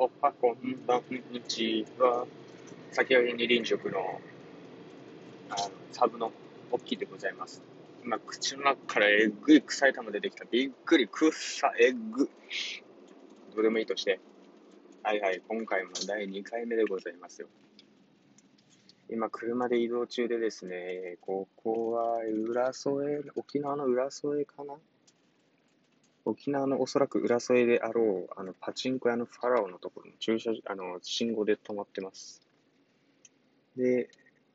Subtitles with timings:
[0.00, 1.02] おはこんばん
[1.48, 2.24] ちは。
[2.92, 4.20] 先ほど二輪食の
[5.50, 6.30] あのサブの
[6.70, 7.60] 大きいでございます。
[8.04, 10.44] 今、口の中からえぐい臭い玉出てきた。
[10.44, 12.30] びっくり、くっさ、えぐ。
[13.56, 14.20] どうでもいいとして。
[15.02, 17.48] はいはい、今回も第2回目でございますよ。
[19.10, 22.18] 今、車で移動中でですね、ここは
[22.48, 24.74] 浦添、沖縄の浦添かな？
[26.28, 32.42] 沖縄のおそらく浦添であろう、あの、パチンコ屋のファラオのところの駐車、あの、信号で止まってます。
[33.78, 34.10] で、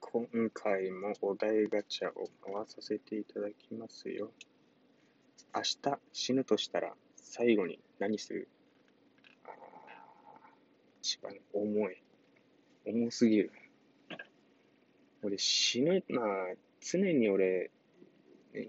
[0.00, 4.30] 今回もお題ガチャを回させていただきますよ。
[5.54, 8.48] 明日死ぬとしたら最後に何する？
[9.44, 9.50] あ
[11.02, 12.02] 一番重い。
[12.86, 13.52] 重すぎる。
[15.22, 16.26] 俺死ぬ、まあ、
[16.80, 17.70] 常に俺、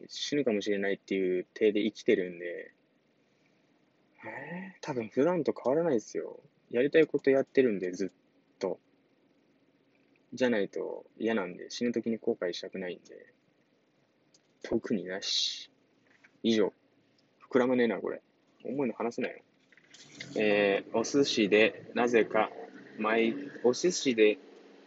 [0.09, 2.73] 死ぬかもしれないっていう体で生きてるんで、
[4.25, 6.39] えー、多分普段と変わらないですよ。
[6.71, 8.09] やりたいことやってるんで、ずっ
[8.59, 8.79] と。
[10.33, 13.25] じゃないと嫌なんで、死ぬ時に後悔したくないんで。
[14.61, 15.71] 特になし。
[16.43, 16.73] 以上。
[17.49, 18.21] 膨らまねえな、これ。
[18.63, 19.37] 重いの話せないよ。
[20.35, 22.51] えー、お寿司で、なぜか、
[22.97, 24.37] 毎、お寿司で、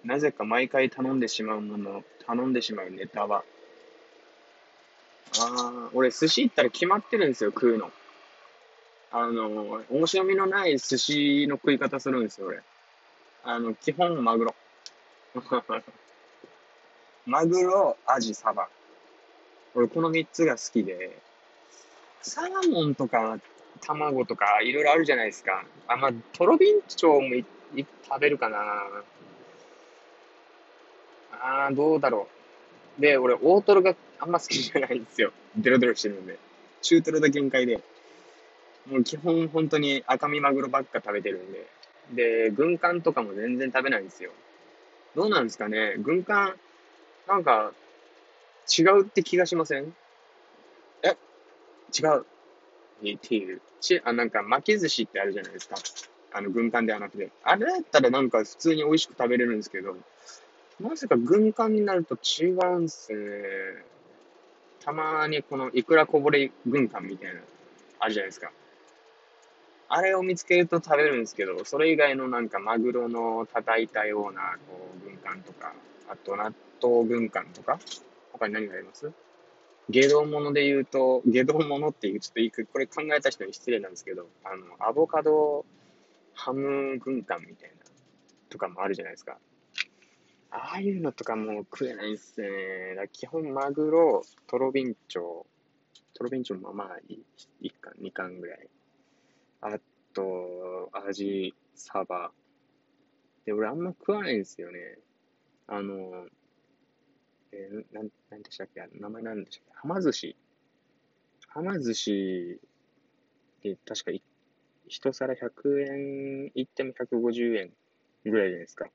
[0.05, 3.45] なぜか毎回頼んでしまうもの、頼んでしまうネタは、
[5.41, 7.91] あー、俺寿司行ったら決まってるんですよ、食うの。
[9.13, 12.61] あの、面白みのない寿司の食い方するんですよ、俺。
[13.45, 14.55] あの、基本マグロ。
[17.27, 18.69] マグロ、アジ、サバ。
[19.75, 21.21] 俺、この三つが好きで、
[22.23, 23.39] サーモンとか、
[23.83, 25.65] 卵とか、いろいろあるじゃないですか。
[25.89, 27.45] あ、まあ、トロビンチョウもい
[27.77, 28.59] い食べるかな。
[31.33, 32.29] あー、どうだろ
[32.99, 33.01] う。
[33.01, 35.33] で、俺、大トロがあんま好きじゃないんですよ。
[35.57, 36.39] デロデロしてるので。
[36.81, 37.81] 中トロが限界で。
[38.91, 41.67] もう基本本当に赤身マグロばっか食べてるんで。
[42.15, 44.31] で、軍艦とかも全然食べないんですよ。
[45.15, 45.95] どうなんですかね？
[45.99, 46.55] 軍艦、
[47.29, 47.73] なんか、
[48.79, 49.95] 違うって気がしません？
[51.03, 51.17] え？
[51.97, 52.25] 違う。
[53.03, 53.61] 似ている。
[53.81, 55.77] し、あ、なんか巻き寿司ってあるじゃないですか。
[56.33, 57.31] あの、軍艦ではなくて。
[57.45, 59.97] あれだったらなんか普通に美味しく食べれるんですけど、
[60.81, 63.85] なぜか軍艦になると違うんすね。
[64.85, 67.41] たまにこのいくらこぼれ軍艦みたいな、
[68.01, 68.51] あるじゃないですか。
[69.95, 75.75] あれを見つけると食べるんですけど、それ以外のなんかマグロの叩いたようなこう軍艦とか、
[76.09, 77.79] あと納豆軍艦とか、
[78.33, 79.13] 他に何があります？
[79.91, 85.67] 下道物で言うと、下道物っていう、ちょっとこれ考えた人に失礼なんですけど、あの、アボカド
[86.33, 87.77] ハム軍艦みたいな、
[88.49, 89.37] とかもあるじゃないですか。
[90.51, 92.95] ああいうのとかもう食えないっすね。
[92.97, 95.47] だ基本マグロ、トロビンチョウ、
[96.15, 98.69] トロビンチョウもまあいい1貫、2貫ぐらい。
[99.63, 99.79] あ
[100.13, 102.33] と、味、サバ。
[103.45, 104.99] で、俺あんま食わないんですよね。
[105.69, 106.27] あの、
[107.53, 110.37] えー、なん、なんでしたっけ名前なんでしたっけはま寿司。
[111.49, 112.61] はま寿司
[113.63, 114.11] で、確か
[114.89, 117.71] 一皿100円、いっても150円
[118.25, 118.87] ぐらいじゃないですか。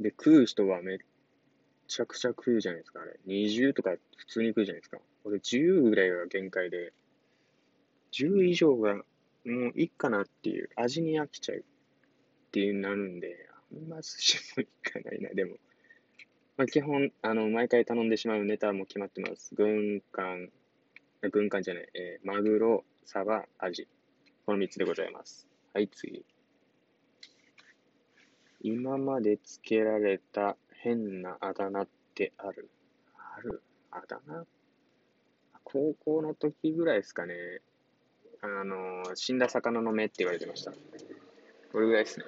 [0.00, 0.98] で、食う人はめっ
[1.88, 3.18] ちゃくちゃ食うじゃないですか、あれ。
[3.26, 4.98] 20とか普通に食うじゃないですか。
[5.24, 6.92] 俺10ぐらいが限界で、
[8.12, 9.02] 10以上がも
[9.44, 11.62] ういいかなっていう、味に飽きちゃうっ
[12.50, 15.56] ていうなるんで、あんま寿司もいかないな、でも。
[16.56, 19.54] まあ、基本、あの、毎回頼んでしまうネタも決まってます。
[19.54, 20.50] 軍艦、
[21.30, 23.86] 軍艦じゃない、えー、マグロ、サバ、アジ。
[24.46, 25.46] この3つでございます。
[25.74, 26.24] はい、次。
[28.62, 32.68] 今までつけられた変なあだ名ってある？
[33.16, 34.44] あるあだ名？
[35.62, 37.34] 高校の時ぐらいですかね。
[38.46, 40.72] あの、死んだ魚の目って言われてました。
[41.72, 42.26] これぐらいですね。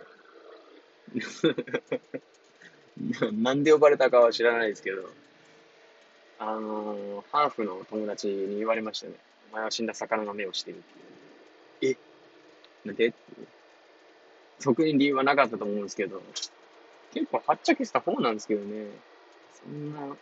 [3.33, 5.09] なんで呼ばれたかは知らないですけど、
[6.39, 9.15] あの、ハーフの友達に言われましたね。
[9.53, 10.81] お前は死んだ魚の目をしてるっ
[11.81, 11.97] ていう。
[12.85, 12.89] え？
[12.89, 13.15] なんで？
[14.61, 16.21] 特に理由はなかったと思うんですけど、
[17.15, 18.87] 結構はっちゃけした方なんですけどね。
[19.55, 20.17] そんな、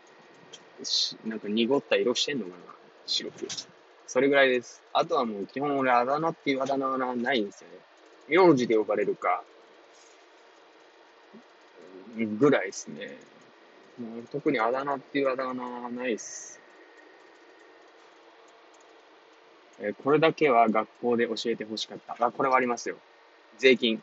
[1.25, 2.57] なんか濁った色してんのかな
[3.07, 3.49] 白く。
[4.07, 4.83] それぐらいです。
[4.93, 7.79] あとはもう基本俺あだ名っていうあだ名はないんですよね。
[8.29, 9.43] 名字で呼ばれるか、
[12.17, 13.19] ぐらいですね。
[13.99, 16.61] もう特にあだ名っていうあだ名はないです。
[19.81, 22.17] えこれだけは学校で教えてほしかった。
[22.19, 22.97] あ、これはありますよ。
[23.59, 24.03] 税金。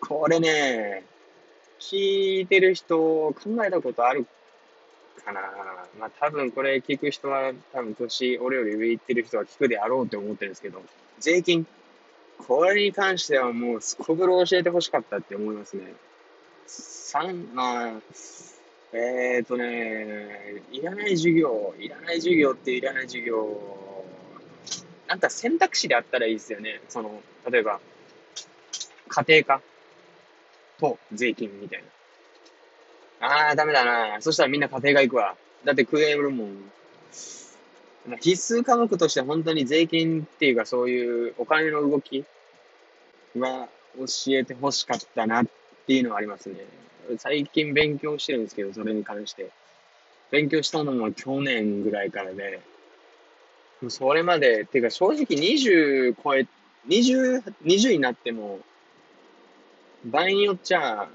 [0.00, 1.04] これね、
[1.80, 3.34] 聞いてる人考
[3.66, 4.26] えたことある
[5.24, 5.40] かな。
[5.98, 10.82] まあ多分これ聞く人は多分年、俺より上行ってる人は聞くであろうって思ってるんですけど、
[11.18, 11.66] 税金。
[12.38, 15.94] これに関してはもうすこぶる教えてほしかったって思いますね。
[16.66, 17.92] 三、まあ、
[18.92, 23.58] えーとね、いらない授業、いらない授業っていらない授業、
[25.06, 26.80] なんか選択肢であったらいいですよね。
[26.88, 27.80] その、例えば、
[29.08, 29.62] 家庭科
[30.78, 31.82] と税金みたい
[33.20, 33.48] な。
[33.48, 34.20] あー、ダメだな。
[34.20, 35.36] そしたらみんな家庭科行くわ。
[35.64, 36.72] だって食えるもん。
[38.20, 42.24] 必須科目として本当に税金っていうかそういうお金の動き
[43.36, 45.46] は教えてほしかったなっ
[45.86, 46.56] ていうのはありますね。
[47.18, 49.50] 最近勉強してるんですけど、それに関して。
[50.30, 52.60] 勉強したのも去年ぐらいからで、
[53.88, 56.46] それまで、っていうか正直20超え、
[56.88, 58.58] 20、20になっても、
[60.04, 61.08] 場合によっちゃ、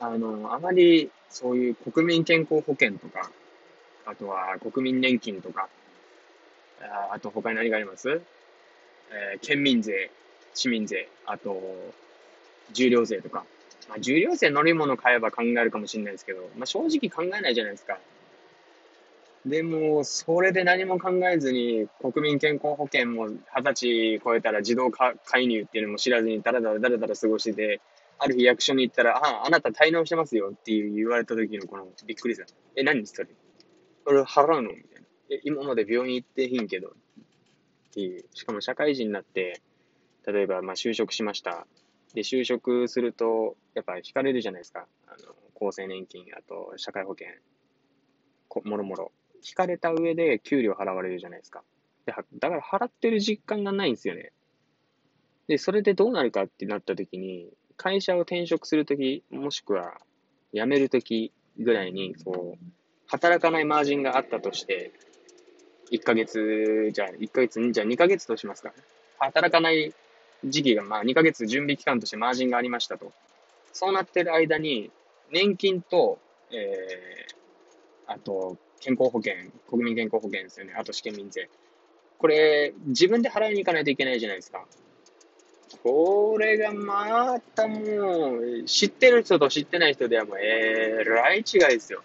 [0.00, 3.30] あの、あまりそういう国民健康保険とか、
[4.06, 5.68] あとは国民年金とか、
[6.80, 8.20] ああと他に何があります？
[9.10, 10.10] えー、県民税、
[10.54, 11.60] 市民税、あと、
[12.72, 13.44] 重量税とか。
[13.88, 17.98] まあ、重量税乗り物買えば考えるかもしれないですけど、まあ、正直考えないじゃないですか。
[19.44, 25.14] でも、それで何も考えずに、国民健康保険も二十歳超えたら自動介
[25.46, 27.80] 入っていうのも知らずに、だらだらだらだら過ごしてて、
[28.18, 32.42] ある日役所に行ったら、あ、あなた滞納してますよっていう言われた時のこのびっくりさ。
[32.74, 33.28] え、何それ？
[34.12, 35.06] れ払うのみたいな。
[35.30, 36.88] え、今まで病院行ってへんけど。
[36.88, 36.92] っ
[37.92, 38.24] ていう。
[38.34, 39.60] しかも社会人になって、
[40.26, 41.66] 例えば、まあ、就職しました。
[42.14, 44.86] で、就職すると、やっぱ引かれるじゃないですか。
[45.06, 47.28] あの、厚生年金、あと、社会保険、
[48.48, 49.12] こもろもろ。
[49.46, 51.62] 引かれた上で給料払われるじゃないですか。
[52.06, 54.32] でだから払ってる実感がないんですよね。
[55.48, 59.98] で、それでどうなるかってなった時に、会社を転職するとき、もしくは
[60.52, 62.64] 辞めるときぐらいに、こう、
[63.08, 64.92] 働かないマージンがあったとして、
[65.92, 68.72] 1ヶ月、じゃあ1ヶ月、じゃあ2ヶ月としますか。
[69.18, 69.94] 働かない
[70.44, 73.12] 時期が、まあ2ヶ月準備期間としてマージンがありましたと。
[73.72, 74.90] そうなってる間に、
[75.30, 76.18] 年金と、
[76.50, 79.34] えー、あと、健康保険、
[79.68, 80.74] 国民健康保険ですよね。
[80.76, 81.48] あと試験民税。
[82.18, 84.64] これ、自分で払いに行かないといけないじゃないですか。
[85.82, 92.02] これがまたもう、知ってる人と知ってない人ではもう、えらい違いですよ。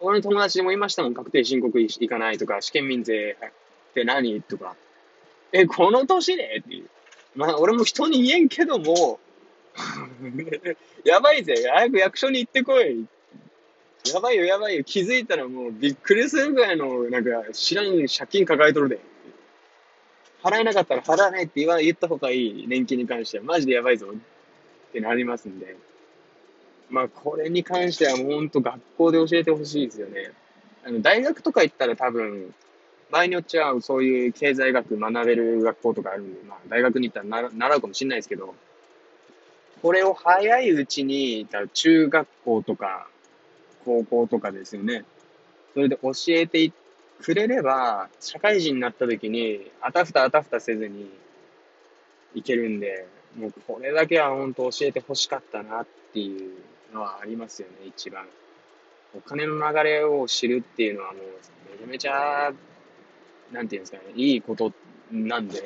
[0.00, 4.76] 俺の友達もいましたもん、確定申告行かないとか、試験民税って何とか。
[5.52, 6.60] え、この年で？
[6.60, 6.88] っていう。
[7.34, 9.20] まあ、俺も人に言えんけども、
[11.04, 13.06] やばいぜ、早く役所に行ってこい。
[14.12, 14.84] やばいよ、やばいよ。
[14.84, 19.00] 気づいたらもうびっくりするぐらいの、なんか、知らん借金抱えとるで。
[20.42, 22.66] 払えなかったら払わないって言わ言った方がいい。
[22.68, 23.44] 年金に関しては。
[23.44, 24.06] マジでやばいぞ。
[24.08, 25.76] ってなりますんで。
[26.88, 30.32] まあ、これに関してはもう本当学校で教えてほしいですよね。
[30.84, 32.54] あの、大学とか行ったら多分、
[33.10, 38.54] 場合によっちゃそういう経済学学べる学校とかあるんで、まあ、大学に行ったら習うかもしれないですけど、
[39.82, 43.08] これを早いうちに、中学校とか、
[43.84, 45.04] 高校とかですよね。
[45.74, 46.72] それで教えて
[47.22, 51.10] くれれば、社会人になった時に、あたふたあたふたせずに
[52.34, 53.06] いけるんで、
[53.36, 56.52] もうこれだけは本当教えてほしかったなっていう
[56.96, 58.26] のはありますよね、一番。
[59.14, 62.52] お金の流れを知るっていうのはもう、めちゃめちゃ、
[63.52, 64.72] なんていうんですかね、いいこと
[65.12, 65.62] なんで、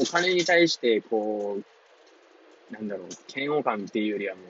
[0.00, 4.44] お金に対して、こう、なんだろう、嫌悪感っていうよりはもう、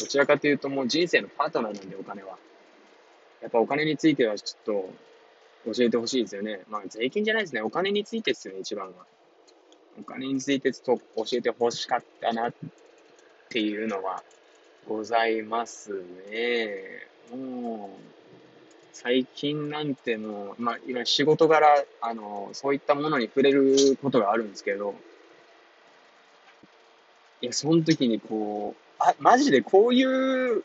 [0.00, 2.36] どちらかというともう人生のパートナーなんで、お金は。
[3.40, 4.92] やっぱお金についてはちょっ
[5.64, 6.60] と教えてほしいですよね。
[6.68, 7.62] まあ税金じゃないですね。
[7.62, 9.06] お金についてですよね、一番は。
[9.98, 12.52] お金についてちょっと教えてほしかったなっ
[13.48, 14.22] ていうのは
[14.88, 17.06] ございますね。
[17.30, 18.00] もう、
[18.92, 24.94] 最近なんてもう、まあ今仕事柄、あの、そういったものに触れることがあるんですけど、
[27.40, 30.62] いや、その時にこう、あ、マジでこういう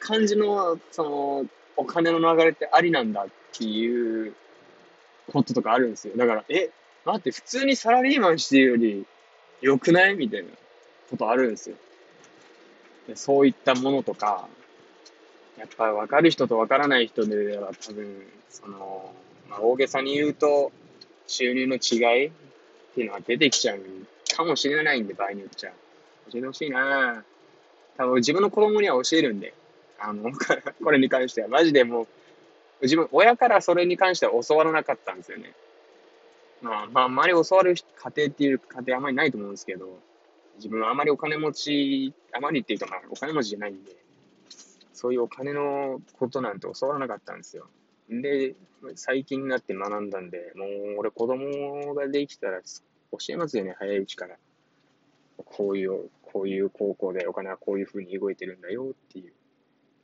[0.00, 4.34] 感じの、その、お金の流れってありなんだっていう
[5.30, 6.14] こととかあるんですよ。
[6.16, 6.70] だから、え、
[7.04, 9.06] 待って、普通にサラリーマンしてるより
[9.60, 10.16] 良くない？
[10.16, 10.48] みたいな
[11.10, 11.76] ことあるんですよ。
[13.14, 14.48] そういったものとか、
[15.58, 19.12] やっぱ分かる人と分からない人では多分、その、
[19.48, 20.72] まあ、大げさに言うと、
[21.26, 22.30] 収入の違いっ
[22.94, 23.80] ていうのが出てきちゃう
[24.34, 25.70] かもしれないんで、場合によっちゃ。
[26.30, 27.24] 教えてほしいな
[27.96, 29.54] 多分自分の子供には教えるんで。
[29.98, 30.30] あの、
[30.82, 32.06] これに関しては、マジでもう、
[32.82, 35.54] 自分、親からそれに関しては教わらなかったんですよね。
[36.60, 39.98] まあ、まあ、あんまり教わる家庭っていう家庭あんまりないと思うんですけど、
[40.56, 43.96] 自分はあまりお金持ち、あまりっていうかまあ、お金持ちじゃないんで、
[44.92, 47.68] そういうお金のことなんて教わらなかったんですよ。
[48.08, 48.54] で、
[48.94, 54.36] 最近になって学んだんで、もう俺子供ができたら教えますよね、早いうちから。
[55.36, 59.32] こういう、こういう高校でお金はこういう風に動いてるんだよっていう。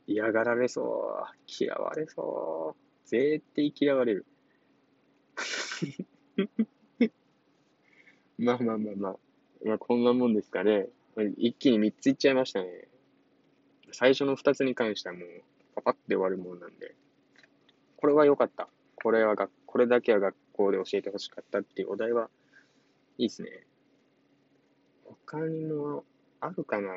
[0.05, 1.37] 嫌がられそう。
[1.47, 3.07] 嫌われそう。
[3.07, 4.25] 絶対嫌われる。
[8.37, 9.17] まあまあまあまあ。
[9.65, 10.87] まあこんなもんですかね。
[11.37, 12.87] 一気に3ついっちゃいましたね。
[13.91, 15.25] 最初の2つに関してはもう、
[15.75, 16.95] パパって終わるもんなんで。
[17.97, 18.67] これは良かった。
[18.95, 22.29] これはが、これだけは学校で教えてほしかったっていうお題は、
[23.17, 23.65] いいですね。
[25.05, 26.03] 他にも
[26.39, 26.89] あるかな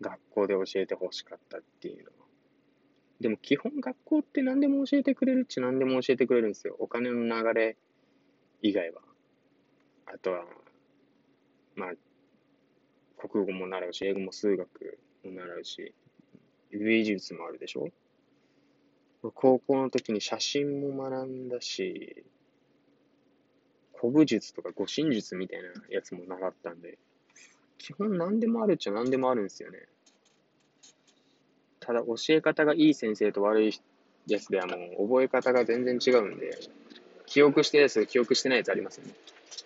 [0.00, 2.10] 学校で教えてほしかったっていうのは。
[3.20, 6.76] でも基本学校って何でも教えてくれるっちゃ何でも教えてくれるんですよ。
[6.78, 7.76] お金の流れ
[8.62, 9.02] 以外は。
[10.06, 10.44] あとは、
[11.80, 11.92] まあ、
[13.16, 15.94] 国語も習うし、英語も数学も習うし、
[16.70, 17.88] 美術もあるでしょ？
[19.22, 22.22] 高校の時に写真も学んだし、
[23.94, 26.98] 古武術とか護身術みたいなやつも習ったんで、
[27.78, 29.78] 基本何でもあるっちゃ何でもあるんですよね。
[31.80, 33.80] ただ教え方がいい先生と悪い
[34.26, 36.58] やつではもう覚え方が全然違うんで、
[37.26, 39.14] 記憶してるやつ記憶してないやつありますよね。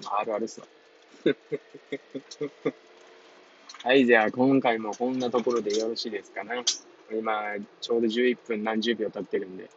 [0.06, 0.66] あるあるっすわ。
[3.82, 6.64] はい、じゃあ今回もこんなところでよろしいですかね。
[7.10, 9.68] 今、ちょうど11分何十秒経ってるんで。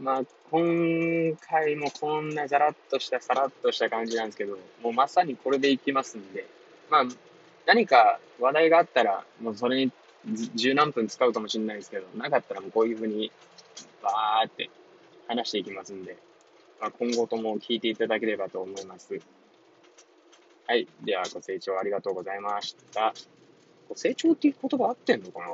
[0.00, 6.46] まあ、今回もこんなザラッとした、さらっとした感じなんですけど、もうまさにこれでいきますんで、
[6.90, 7.04] まあ、
[7.66, 9.92] 何か話題があったら、もうそれに
[10.54, 13.32] 十何分使うかもしれないですけど、なかったらもうこういうふうに、
[14.02, 14.70] バーって
[15.26, 16.16] 話していきますんで、
[16.80, 19.20] まあ、今後とも聞いていただければと思います。
[20.68, 20.86] はい。
[21.02, 23.14] では、ご清聴ありがとうございました。
[23.88, 25.46] ご清聴っていう言葉合ってんのかな？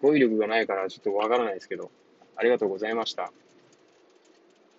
[0.00, 1.90] 語彙力がないからちょっとわからないですけど、
[2.36, 3.32] ありがとうございました。